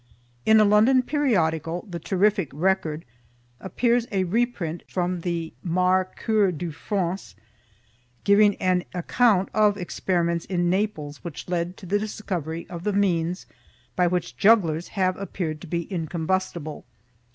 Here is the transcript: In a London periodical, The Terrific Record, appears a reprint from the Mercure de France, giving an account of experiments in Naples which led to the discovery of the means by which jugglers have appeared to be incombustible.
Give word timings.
In 0.47 0.59
a 0.59 0.63
London 0.65 1.03
periodical, 1.03 1.85
The 1.87 1.99
Terrific 1.99 2.49
Record, 2.55 3.05
appears 3.59 4.07
a 4.11 4.23
reprint 4.23 4.81
from 4.87 5.21
the 5.21 5.53
Mercure 5.61 6.51
de 6.51 6.71
France, 6.71 7.35
giving 8.23 8.55
an 8.55 8.83
account 8.95 9.49
of 9.53 9.77
experiments 9.77 10.45
in 10.45 10.71
Naples 10.71 11.23
which 11.23 11.47
led 11.47 11.77
to 11.77 11.85
the 11.85 11.99
discovery 11.99 12.67
of 12.67 12.83
the 12.83 12.93
means 12.93 13.45
by 13.95 14.07
which 14.07 14.35
jugglers 14.37 14.87
have 14.87 15.15
appeared 15.17 15.61
to 15.61 15.67
be 15.67 15.83
incombustible. 15.93 16.83